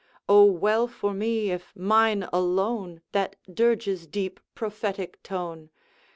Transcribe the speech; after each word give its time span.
O, 0.27 0.43
well 0.45 0.87
for 0.87 1.13
me, 1.13 1.51
if 1.51 1.75
mine 1.75 2.23
alone 2.33 3.03
That 3.11 3.35
dirge's 3.53 4.07
deep 4.07 4.39
prophetic 4.55 5.21
tone! 5.21 5.69